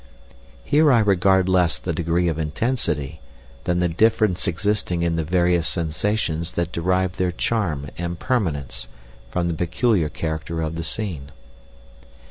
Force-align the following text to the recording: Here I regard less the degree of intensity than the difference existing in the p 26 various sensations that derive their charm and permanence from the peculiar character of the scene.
Here 0.65 0.91
I 0.91 0.97
regard 0.97 1.47
less 1.47 1.77
the 1.77 1.93
degree 1.93 2.27
of 2.27 2.39
intensity 2.39 3.21
than 3.65 3.77
the 3.77 3.87
difference 3.87 4.47
existing 4.47 5.03
in 5.03 5.15
the 5.15 5.21
p 5.21 5.29
26 5.29 5.31
various 5.31 5.67
sensations 5.67 6.51
that 6.53 6.71
derive 6.71 7.17
their 7.17 7.31
charm 7.31 7.87
and 7.99 8.17
permanence 8.19 8.87
from 9.29 9.47
the 9.47 9.53
peculiar 9.53 10.09
character 10.09 10.59
of 10.63 10.73
the 10.75 10.83
scene. 10.83 11.29